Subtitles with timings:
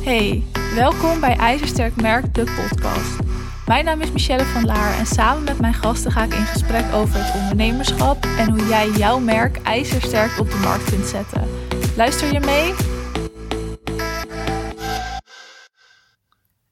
[0.00, 0.42] Hey,
[0.74, 3.18] welkom bij IJzersterk Merk, de podcast.
[3.66, 6.92] Mijn naam is Michelle van Laar en samen met mijn gasten ga ik in gesprek
[6.94, 11.48] over het ondernemerschap en hoe jij jouw merk ijzersterk op de markt kunt zetten.
[11.96, 12.74] Luister je mee?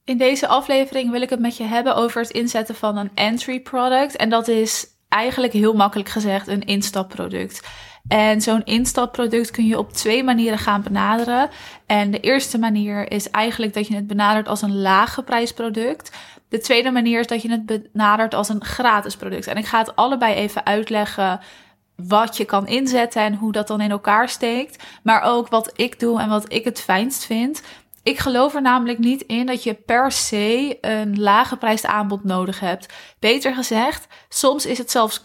[0.05, 3.61] In deze aflevering wil ik het met je hebben over het inzetten van een entry
[3.61, 4.17] product.
[4.17, 7.69] En dat is eigenlijk heel makkelijk gezegd een instapproduct.
[8.09, 11.51] En zo'n instapproduct kun je op twee manieren gaan benaderen.
[11.87, 16.17] En de eerste manier is eigenlijk dat je het benadert als een lage prijsproduct.
[16.49, 19.47] De tweede manier is dat je het benadert als een gratis product.
[19.47, 21.41] En ik ga het allebei even uitleggen
[21.97, 24.85] wat je kan inzetten en hoe dat dan in elkaar steekt.
[25.03, 27.63] Maar ook wat ik doe en wat ik het fijnst vind.
[28.03, 32.95] Ik geloof er namelijk niet in dat je per se een lage aanbod nodig hebt.
[33.19, 35.21] Beter gezegd, soms is het zelfs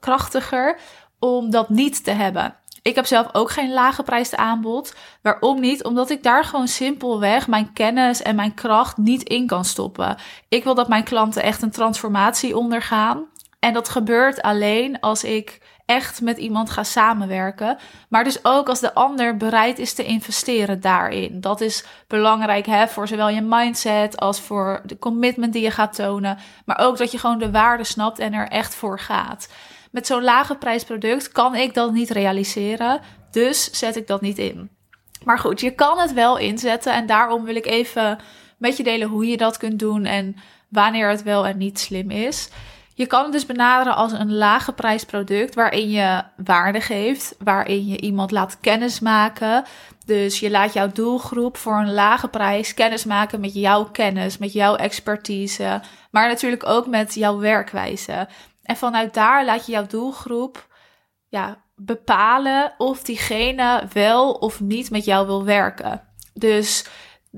[0.00, 0.78] krachtiger
[1.20, 2.54] om dat niet te hebben.
[2.82, 4.94] Ik heb zelf ook geen lage prijs aanbod.
[5.22, 5.84] Waarom niet?
[5.84, 10.16] Omdat ik daar gewoon simpelweg mijn kennis en mijn kracht niet in kan stoppen.
[10.48, 13.24] Ik wil dat mijn klanten echt een transformatie ondergaan.
[13.58, 17.78] En dat gebeurt alleen als ik echt met iemand ga samenwerken.
[18.08, 21.40] Maar dus ook als de ander bereid is te investeren daarin.
[21.40, 25.94] Dat is belangrijk hè, voor zowel je mindset als voor de commitment die je gaat
[25.94, 26.38] tonen.
[26.64, 29.48] Maar ook dat je gewoon de waarde snapt en er echt voor gaat.
[29.90, 33.00] Met zo'n lage prijsproduct kan ik dat niet realiseren.
[33.30, 34.70] Dus zet ik dat niet in.
[35.24, 36.92] Maar goed, je kan het wel inzetten.
[36.92, 38.18] En daarom wil ik even
[38.58, 40.36] met je delen hoe je dat kunt doen en
[40.68, 42.48] wanneer het wel en niet slim is.
[42.94, 48.00] Je kan het dus benaderen als een lage prijsproduct waarin je waarde geeft, waarin je
[48.00, 49.64] iemand laat kennismaken.
[50.04, 54.76] Dus je laat jouw doelgroep voor een lage prijs kennismaken met jouw kennis, met jouw
[54.76, 55.80] expertise,
[56.10, 58.28] maar natuurlijk ook met jouw werkwijze.
[58.62, 60.68] En vanuit daar laat je jouw doelgroep
[61.28, 66.02] ja, bepalen of diegene wel of niet met jou wil werken.
[66.34, 66.86] Dus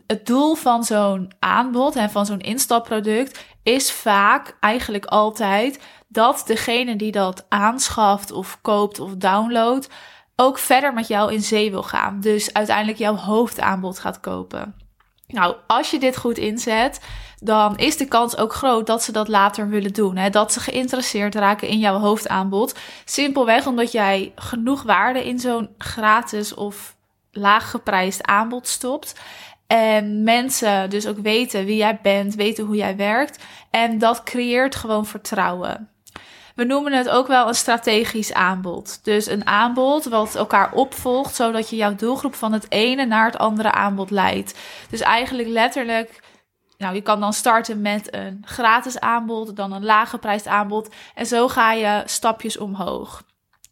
[0.07, 6.97] het doel van zo'n aanbod en van zo'n instapproduct is vaak eigenlijk altijd dat degene
[6.97, 9.89] die dat aanschaft of koopt of downloadt
[10.37, 12.21] ook verder met jou in zee wil gaan.
[12.21, 14.82] Dus uiteindelijk jouw hoofdaanbod gaat kopen.
[15.27, 17.01] Nou, als je dit goed inzet,
[17.41, 20.17] dan is de kans ook groot dat ze dat later willen doen.
[20.17, 20.31] Hè?
[20.31, 22.79] Dat ze geïnteresseerd raken in jouw hoofdaanbod.
[23.05, 26.97] Simpelweg omdat jij genoeg waarde in zo'n gratis of
[27.31, 29.21] laag geprijsd aanbod stopt.
[29.67, 33.45] En mensen dus ook weten wie jij bent, weten hoe jij werkt.
[33.71, 35.92] En dat creëert gewoon vertrouwen.
[36.55, 39.05] We noemen het ook wel een strategisch aanbod.
[39.05, 43.39] Dus een aanbod wat elkaar opvolgt, zodat je jouw doelgroep van het ene naar het
[43.39, 44.59] andere aanbod leidt.
[44.91, 46.21] Dus eigenlijk letterlijk
[46.83, 50.95] nou, je kan dan starten met een gratis aanbod, dan een lage prijs aanbod.
[51.15, 53.23] En zo ga je stapjes omhoog.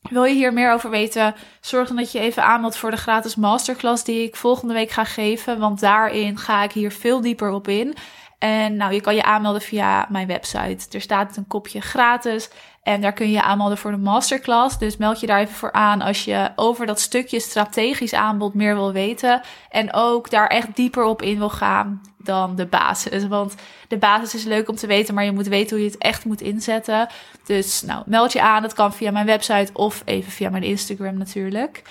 [0.00, 1.34] Wil je hier meer over weten?
[1.60, 5.04] Zorg dan dat je even aanmeldt voor de gratis masterclass die ik volgende week ga
[5.04, 5.58] geven.
[5.58, 7.94] Want daarin ga ik hier veel dieper op in.
[8.38, 10.86] En nou, je kan je aanmelden via mijn website.
[10.91, 12.50] Er staat een kopje gratis.
[12.82, 14.78] En daar kun je aanmelden voor de masterclass.
[14.78, 18.74] Dus meld je daar even voor aan als je over dat stukje strategisch aanbod meer
[18.74, 19.41] wil weten.
[19.68, 23.26] En ook daar echt dieper op in wil gaan dan de basis.
[23.26, 23.54] Want
[23.88, 26.24] de basis is leuk om te weten, maar je moet weten hoe je het echt
[26.24, 27.08] moet inzetten.
[27.44, 28.62] Dus nou, meld je aan.
[28.62, 31.82] Dat kan via mijn website of even via mijn Instagram natuurlijk.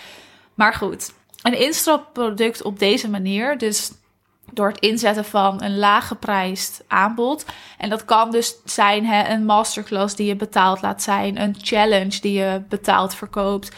[0.53, 3.57] Maar goed, een instapproduct op deze manier.
[3.57, 3.91] Dus
[4.53, 7.45] door het inzetten van een laag geprijsd aanbod.
[7.77, 12.21] En dat kan dus zijn hè, een masterclass die je betaald laat zijn, een challenge
[12.21, 13.75] die je betaald verkoopt.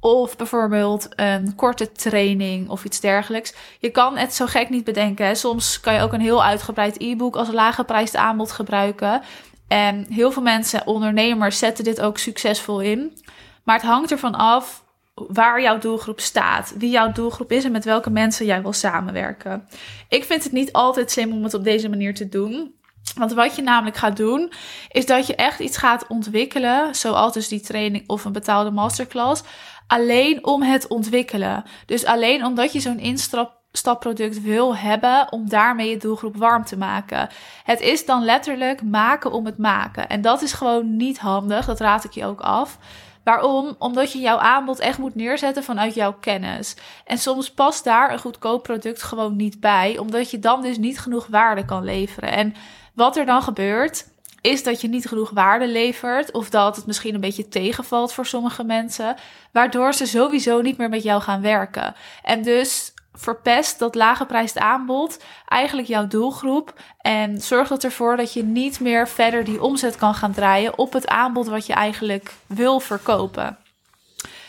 [0.00, 3.54] Of bijvoorbeeld een korte training of iets dergelijks.
[3.78, 5.36] Je kan het zo gek niet bedenken.
[5.36, 9.22] Soms kan je ook een heel uitgebreid e-book als lage aanbod gebruiken.
[9.68, 13.18] En heel veel mensen, ondernemers, zetten dit ook succesvol in.
[13.62, 14.81] Maar het hangt ervan af
[15.14, 19.68] waar jouw doelgroep staat, wie jouw doelgroep is en met welke mensen jij wil samenwerken.
[20.08, 22.74] Ik vind het niet altijd slim om het op deze manier te doen.
[23.16, 24.52] Want wat je namelijk gaat doen,
[24.88, 29.42] is dat je echt iets gaat ontwikkelen, zoals dus die training of een betaalde masterclass,
[29.86, 31.64] alleen om het ontwikkelen.
[31.86, 37.28] Dus alleen omdat je zo'n instapproduct wil hebben om daarmee je doelgroep warm te maken.
[37.64, 40.08] Het is dan letterlijk maken om het maken.
[40.08, 42.78] En dat is gewoon niet handig, dat raad ik je ook af.
[43.24, 43.76] Waarom?
[43.78, 46.76] Omdat je jouw aanbod echt moet neerzetten vanuit jouw kennis.
[47.04, 50.98] En soms past daar een goedkoop product gewoon niet bij, omdat je dan dus niet
[50.98, 52.32] genoeg waarde kan leveren.
[52.32, 52.54] En
[52.94, 54.06] wat er dan gebeurt,
[54.40, 58.26] is dat je niet genoeg waarde levert of dat het misschien een beetje tegenvalt voor
[58.26, 59.16] sommige mensen,
[59.52, 61.94] waardoor ze sowieso niet meer met jou gaan werken.
[62.22, 68.32] En dus verpest dat lage prijsd aanbod eigenlijk jouw doelgroep en zorgt dat ervoor dat
[68.32, 72.34] je niet meer verder die omzet kan gaan draaien op het aanbod wat je eigenlijk
[72.46, 73.56] wil verkopen.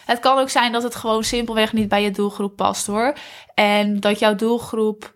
[0.05, 3.13] Het kan ook zijn dat het gewoon simpelweg niet bij je doelgroep past hoor.
[3.53, 5.13] En dat jouw doelgroep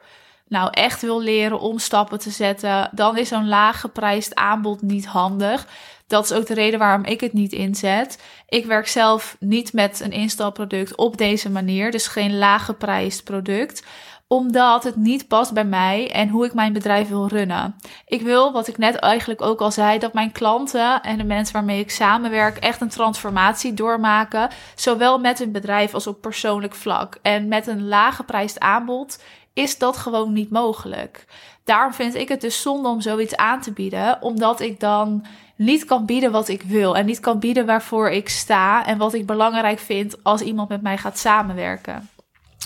[0.48, 5.06] nou echt wil leren om stappen te zetten, dan is zo'n laag geprijsd aanbod niet
[5.06, 5.68] handig.
[6.08, 8.24] Dat is ook de reden waarom ik het niet inzet.
[8.48, 13.84] Ik werk zelf niet met een instalproduct op deze manier, dus geen laag geprijsd product
[14.28, 17.76] omdat het niet past bij mij en hoe ik mijn bedrijf wil runnen.
[18.06, 21.54] Ik wil, wat ik net eigenlijk ook al zei, dat mijn klanten en de mensen
[21.54, 27.18] waarmee ik samenwerk echt een transformatie doormaken, zowel met hun bedrijf als op persoonlijk vlak.
[27.22, 29.24] En met een lage prijsd aanbod
[29.54, 31.26] is dat gewoon niet mogelijk.
[31.64, 35.26] Daarom vind ik het dus zonde om zoiets aan te bieden, omdat ik dan
[35.58, 39.14] niet kan bieden wat ik wil en niet kan bieden waarvoor ik sta en wat
[39.14, 42.10] ik belangrijk vind als iemand met mij gaat samenwerken.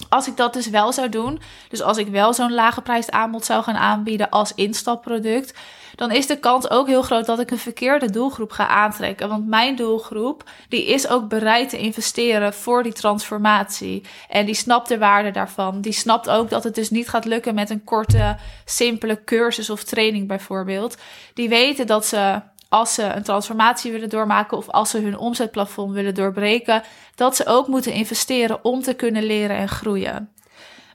[0.10, 3.46] Als ik dat dus wel zou doen, dus als ik wel zo'n lage prijs aanbod
[3.46, 5.54] zou gaan aanbieden als instapproduct,
[5.96, 9.30] dan is de kans ook heel groot dat ik een verkeerde doelgroep ga aantrekken.
[9.30, 14.04] Want mijn doelgroep, die is ook bereid te investeren voor die transformatie.
[14.30, 15.82] En die snapt de waarde daarvan.
[15.82, 19.84] Die snapt ook dat het dus niet gaat lukken met een korte, simpele cursus of
[19.84, 20.98] training bijvoorbeeld.
[21.34, 25.94] Die weten dat ze als ze een transformatie willen doormaken of als ze hun omzetplafond
[25.94, 26.84] willen doorbreken,
[27.16, 30.30] dat ze ook moeten investeren om te kunnen leren en groeien.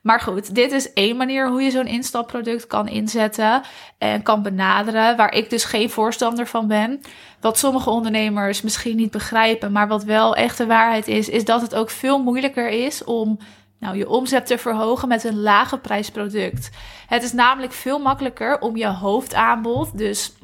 [0.02, 3.62] Maar goed, dit is één manier hoe je zo'n instapproduct kan inzetten
[3.98, 7.00] en kan benaderen, waar ik dus geen voorstander van ben.
[7.40, 11.60] Wat sommige ondernemers misschien niet begrijpen, maar wat wel echt de waarheid is, is dat
[11.60, 13.38] het ook veel moeilijker is om
[13.78, 16.70] nou, je omzet te verhogen met een lage prijsproduct.
[17.06, 20.34] Het is namelijk veel makkelijker om je hoofdaanbod, dus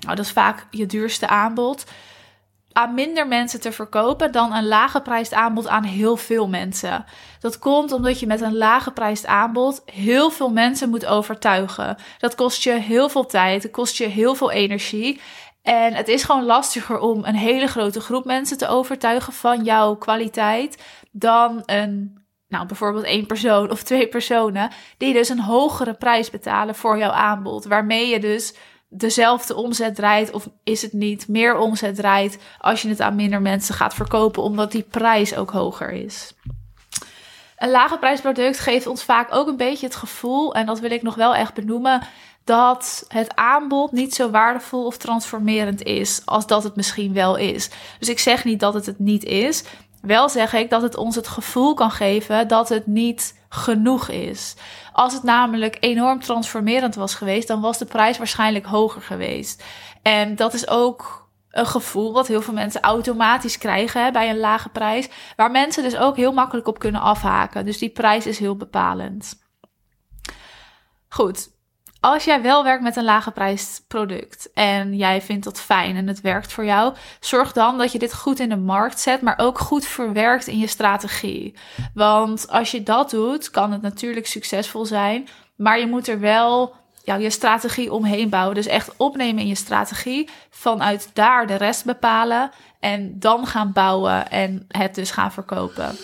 [0.00, 1.84] nou, dat is vaak je duurste aanbod,
[2.72, 7.04] aan minder mensen te verkopen dan een lage prijsd aanbod aan heel veel mensen.
[7.40, 11.96] Dat komt omdat je met een lage prijsd aanbod heel veel mensen moet overtuigen.
[12.18, 15.20] Dat kost je heel veel tijd, het kost je heel veel energie.
[15.62, 19.94] En het is gewoon lastiger om een hele grote groep mensen te overtuigen van jouw
[19.94, 22.18] kwaliteit dan een,
[22.48, 27.10] nou bijvoorbeeld één persoon of twee personen, die dus een hogere prijs betalen voor jouw
[27.10, 27.64] aanbod.
[27.64, 28.54] Waarmee je dus
[28.90, 33.42] dezelfde omzet draait of is het niet meer omzet draait als je het aan minder
[33.42, 36.34] mensen gaat verkopen, omdat die prijs ook hoger is.
[37.56, 41.02] Een lage prijsproduct geeft ons vaak ook een beetje het gevoel, en dat wil ik
[41.02, 42.02] nog wel echt benoemen,
[42.44, 47.70] dat het aanbod niet zo waardevol of transformerend is als dat het misschien wel is.
[47.98, 49.64] Dus ik zeg niet dat het het niet is.
[50.00, 54.54] Wel zeg ik dat het ons het gevoel kan geven dat het niet genoeg is.
[54.92, 59.64] Als het namelijk enorm transformerend was geweest, dan was de prijs waarschijnlijk hoger geweest.
[60.02, 64.68] En dat is ook een gevoel wat heel veel mensen automatisch krijgen bij een lage
[64.68, 67.64] prijs, waar mensen dus ook heel makkelijk op kunnen afhaken.
[67.64, 69.38] Dus die prijs is heel bepalend.
[71.08, 71.48] Goed,
[72.00, 76.06] als jij wel werkt met een lage prijs product en jij vindt dat fijn en
[76.06, 79.38] het werkt voor jou, zorg dan dat je dit goed in de markt zet, maar
[79.38, 81.54] ook goed verwerkt in je strategie.
[81.94, 86.78] Want als je dat doet, kan het natuurlijk succesvol zijn, maar je moet er wel
[87.18, 88.54] je strategie omheen bouwen.
[88.54, 92.50] Dus echt opnemen in je strategie, vanuit daar de rest bepalen
[92.80, 95.96] en dan gaan bouwen en het dus gaan verkopen.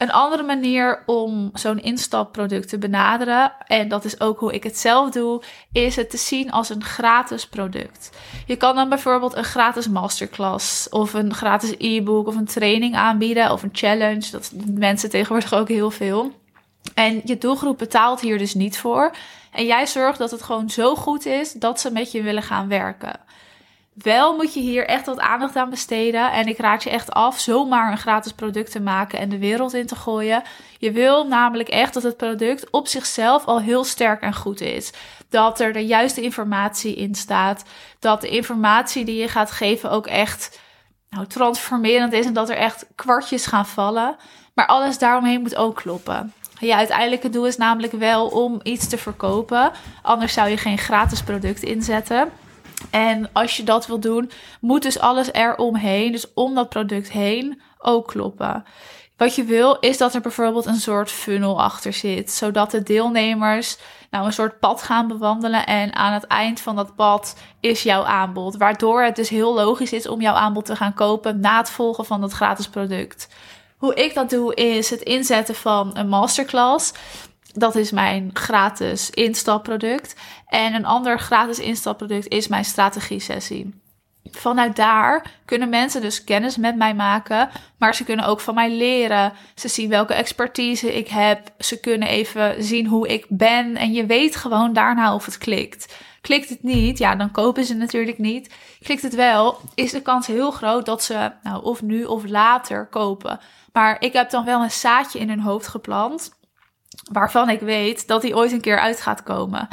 [0.00, 4.78] Een andere manier om zo'n instapproduct te benaderen, en dat is ook hoe ik het
[4.78, 5.42] zelf doe,
[5.72, 8.10] is het te zien als een gratis product.
[8.46, 13.52] Je kan dan bijvoorbeeld een gratis masterclass of een gratis e-book of een training aanbieden
[13.52, 14.30] of een challenge.
[14.30, 16.32] Dat mensen tegenwoordig ook heel veel.
[16.94, 19.14] En je doelgroep betaalt hier dus niet voor.
[19.52, 22.68] En jij zorgt dat het gewoon zo goed is dat ze met je willen gaan
[22.68, 23.20] werken.
[23.94, 26.32] Wel moet je hier echt wat aandacht aan besteden.
[26.32, 29.74] En ik raad je echt af zomaar een gratis product te maken en de wereld
[29.74, 30.42] in te gooien.
[30.78, 34.92] Je wil namelijk echt dat het product op zichzelf al heel sterk en goed is.
[35.28, 37.64] Dat er de juiste informatie in staat.
[37.98, 40.60] Dat de informatie die je gaat geven ook echt
[41.10, 42.26] nou, transformerend is.
[42.26, 44.16] En dat er echt kwartjes gaan vallen.
[44.54, 46.32] Maar alles daaromheen moet ook kloppen.
[46.60, 49.72] Je uiteindelijke doel is namelijk wel om iets te verkopen.
[50.02, 52.30] Anders zou je geen gratis product inzetten.
[52.90, 57.60] En als je dat wil doen, moet dus alles eromheen, dus om dat product heen,
[57.78, 58.64] ook kloppen.
[59.16, 63.78] Wat je wil is dat er bijvoorbeeld een soort funnel achter zit, zodat de deelnemers
[64.10, 68.04] nou een soort pad gaan bewandelen en aan het eind van dat pad is jouw
[68.04, 71.70] aanbod, waardoor het dus heel logisch is om jouw aanbod te gaan kopen na het
[71.70, 73.28] volgen van dat gratis product.
[73.76, 76.92] Hoe ik dat doe is het inzetten van een masterclass.
[77.52, 80.14] Dat is mijn gratis instapproduct.
[80.46, 83.80] En een ander gratis instapproduct is mijn strategie-sessie.
[84.30, 88.70] Vanuit daar kunnen mensen dus kennis met mij maken, maar ze kunnen ook van mij
[88.70, 89.32] leren.
[89.54, 91.52] Ze zien welke expertise ik heb.
[91.58, 93.76] Ze kunnen even zien hoe ik ben.
[93.76, 95.96] En je weet gewoon daarna of het klikt.
[96.20, 98.54] Klikt het niet, ja, dan kopen ze natuurlijk niet.
[98.82, 102.86] Klikt het wel, is de kans heel groot dat ze, nou, of nu of later
[102.86, 103.40] kopen.
[103.72, 106.38] Maar ik heb dan wel een zaadje in hun hoofd geplant
[107.12, 109.68] waarvan ik weet dat die ooit een keer uit gaat komen.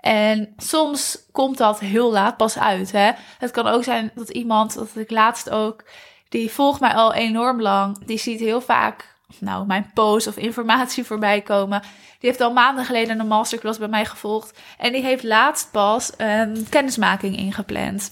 [0.00, 2.92] En soms komt dat heel laat pas uit.
[2.92, 3.10] Hè?
[3.38, 5.84] Het kan ook zijn dat iemand, dat ik laatst ook,
[6.28, 8.04] die volgt mij al enorm lang.
[8.06, 11.80] Die ziet heel vaak nou, mijn posts of informatie voorbij komen.
[12.18, 14.58] Die heeft al maanden geleden een masterclass bij mij gevolgd.
[14.78, 18.10] En die heeft laatst pas een kennismaking ingepland.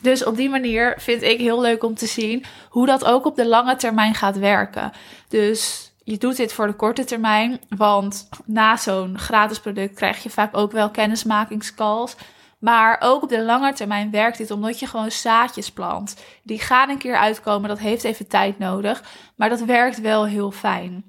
[0.00, 3.36] Dus op die manier vind ik heel leuk om te zien hoe dat ook op
[3.36, 4.92] de lange termijn gaat werken.
[5.28, 10.30] Dus je doet dit voor de korte termijn, want na zo'n gratis product krijg je
[10.30, 12.16] vaak ook wel kennismakingscalls.
[12.58, 16.16] Maar ook op de lange termijn werkt dit omdat je gewoon zaadjes plant.
[16.42, 19.02] Die gaan een keer uitkomen, dat heeft even tijd nodig,
[19.36, 21.04] maar dat werkt wel heel fijn.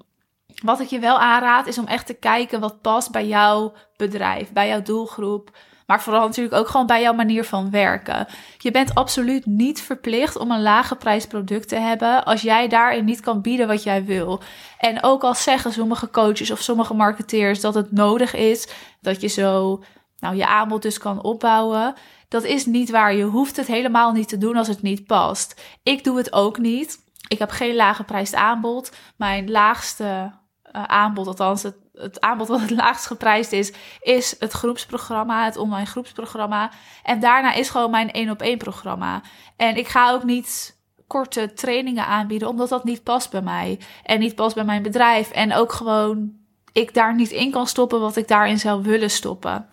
[0.62, 4.52] Wat ik je wel aanraad is om echt te kijken wat past bij jouw bedrijf,
[4.52, 5.56] bij jouw doelgroep.
[5.86, 8.26] Maar vooral natuurlijk ook gewoon bij jouw manier van werken.
[8.58, 13.04] Je bent absoluut niet verplicht om een lage prijs product te hebben als jij daarin
[13.04, 14.40] niet kan bieden wat jij wil.
[14.78, 18.68] En ook al zeggen sommige coaches of sommige marketeers dat het nodig is
[19.00, 19.82] dat je zo
[20.18, 21.94] nou, je aanbod dus kan opbouwen.
[22.28, 23.14] Dat is niet waar.
[23.14, 25.60] Je hoeft het helemaal niet te doen als het niet past.
[25.82, 26.98] Ik doe het ook niet.
[27.28, 28.92] Ik heb geen lage prijs aanbod.
[29.16, 34.52] Mijn laagste uh, aanbod, althans het, het aanbod wat het laagst geprijsd is, is het
[34.52, 36.70] groepsprogramma, het online groepsprogramma.
[37.02, 39.22] En daarna is gewoon mijn één op één programma.
[39.56, 40.76] En ik ga ook niet
[41.06, 43.78] korte trainingen aanbieden, omdat dat niet past bij mij.
[44.02, 45.30] En niet past bij mijn bedrijf.
[45.30, 46.32] En ook gewoon
[46.72, 49.68] ik daar niet in kan stoppen wat ik daarin zou willen stoppen.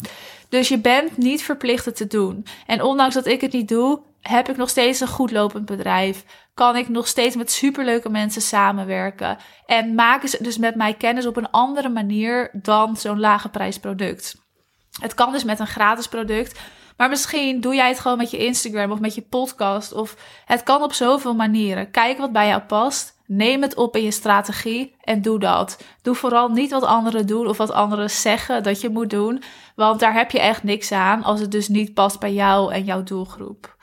[0.50, 2.46] Dus je bent niet verplicht het te doen.
[2.66, 6.26] En ondanks dat ik het niet doe, heb ik nog steeds een goed lopend bedrijf.
[6.54, 9.38] Kan ik nog steeds met superleuke mensen samenwerken.
[9.66, 14.42] En maken ze dus met mij kennis op een andere manier dan zo'n lage prijsproduct.
[15.02, 16.60] Het kan dus met een gratis product.
[16.98, 19.94] Maar misschien doe jij het gewoon met je Instagram of met je podcast.
[19.94, 20.16] Of
[20.46, 21.92] het kan op zoveel manieren.
[21.92, 23.22] Kijk wat bij jou past.
[23.26, 25.84] Neem het op in je strategie en doe dat.
[26.02, 29.44] Doe vooral niet wat anderen doen of wat anderen zeggen dat je moet doen.
[29.76, 32.84] Want daar heb je echt niks aan als het dus niet past bij jou en
[32.84, 33.76] jouw doelgroep.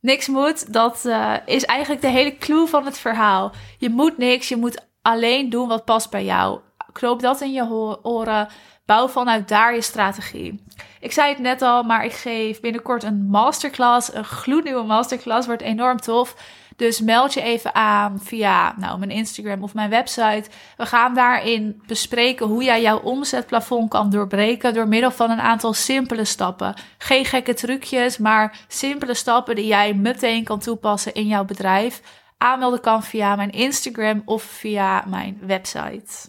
[0.00, 3.52] Niks moet, dat uh, is eigenlijk de hele clue van het verhaal.
[3.78, 6.60] Je moet niks, je moet alleen doen wat past bij jou.
[6.92, 8.48] Knoop dat in je oren.
[8.86, 10.64] Bouw vanuit daar je strategie.
[11.00, 14.14] Ik zei het net al, maar ik geef binnenkort een masterclass.
[14.14, 15.46] Een gloednieuwe masterclass.
[15.46, 16.34] Wordt enorm tof.
[16.76, 20.44] Dus meld je even aan via nou, mijn Instagram of mijn website.
[20.76, 25.72] We gaan daarin bespreken hoe jij jouw omzetplafond kan doorbreken door middel van een aantal
[25.72, 26.74] simpele stappen.
[26.98, 32.00] Geen gekke trucjes, maar simpele stappen die jij meteen kan toepassen in jouw bedrijf.
[32.38, 36.28] Aanmelden kan via mijn Instagram of via mijn website.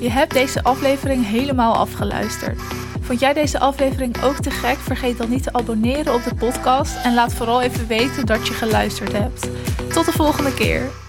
[0.00, 2.60] Je hebt deze aflevering helemaal afgeluisterd.
[3.06, 4.76] Vond jij deze aflevering ook te gek?
[4.76, 8.54] Vergeet dan niet te abonneren op de podcast en laat vooral even weten dat je
[8.54, 9.48] geluisterd hebt.
[9.92, 11.05] Tot de volgende keer.